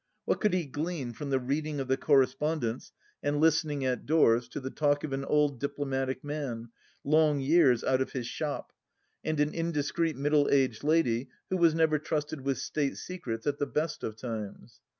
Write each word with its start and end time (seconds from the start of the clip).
What 0.25 0.41
could 0.41 0.55
he 0.55 0.65
glean 0.65 1.13
from 1.13 1.29
the 1.29 1.37
read 1.37 1.67
ing 1.67 1.79
of 1.79 1.87
the 1.87 1.95
correspondence 1.95 2.91
and 3.21 3.39
listening 3.39 3.85
at 3.85 4.07
doors 4.07 4.47
to 4.47 4.59
the 4.59 4.71
talk 4.71 5.03
of 5.03 5.13
an 5.13 5.23
old 5.23 5.59
diplomatic 5.59 6.23
man, 6.23 6.69
long 7.03 7.39
years 7.39 7.83
out 7.83 8.01
of 8.01 8.13
his" 8.13 8.25
shop," 8.25 8.73
and 9.23 9.39
an 9.39 9.53
indiscreet 9.53 10.15
middle 10.15 10.49
aged 10.51 10.83
lady 10.83 11.29
who 11.51 11.57
was 11.57 11.75
never 11.75 11.99
trusted 11.99 12.41
with 12.41 12.57
state 12.57 12.97
secrets, 12.97 13.45
at 13.45 13.59
the 13.59 13.67
best 13.67 14.03
of 14.03 14.15
times 14.15 14.79